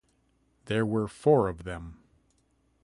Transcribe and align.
There 0.65 0.83
were 0.83 1.07
four 1.07 1.47
of 1.47 1.63
them. 1.63 1.99